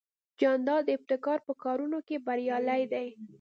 جانداد 0.41 0.81
د 0.85 0.89
ابتکار 0.97 1.39
په 1.47 1.53
کارونو 1.63 1.97
کې 2.07 2.23
بریالی 2.27 2.81
دی. 2.93 3.07